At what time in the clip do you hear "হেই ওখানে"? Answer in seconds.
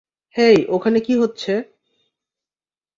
0.35-0.99